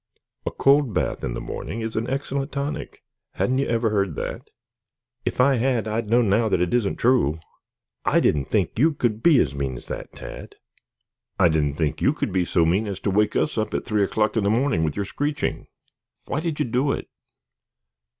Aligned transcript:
"A 0.47 0.51
cold 0.51 0.95
bath 0.95 1.23
in 1.23 1.35
the 1.35 1.39
morning 1.39 1.81
is 1.81 1.95
an 1.95 2.09
excellent 2.09 2.51
tonic. 2.51 3.03
Hadn't 3.33 3.59
you 3.59 3.67
ever 3.67 3.91
heard 3.91 4.15
that?" 4.15 4.49
"If 5.25 5.39
I 5.39 5.57
had 5.57 5.87
I'd 5.87 6.09
know 6.09 6.23
now 6.23 6.49
that 6.49 6.59
it 6.59 6.73
isn't 6.73 6.95
true. 6.95 7.39
I 8.03 8.19
didn't 8.19 8.45
think 8.45 8.79
you 8.79 8.93
could 8.93 9.21
be 9.21 9.37
as 9.39 9.53
mean 9.53 9.77
as 9.77 9.85
that, 9.89 10.11
Tad." 10.13 10.55
"I 11.37 11.49
didn't 11.49 11.75
think 11.75 12.01
you 12.01 12.13
could 12.13 12.31
be 12.31 12.45
so 12.45 12.65
mean 12.65 12.87
as 12.87 12.99
to 13.01 13.11
wake 13.11 13.35
us 13.35 13.59
up 13.59 13.75
at 13.75 13.85
three 13.85 14.03
o'clock 14.03 14.35
in 14.35 14.43
the 14.43 14.49
morning 14.49 14.83
with 14.83 14.95
your 14.95 15.05
screeching. 15.05 15.67
Why 16.25 16.39
did 16.39 16.59
you 16.59 16.65
do 16.65 16.91
it?" 16.93 17.07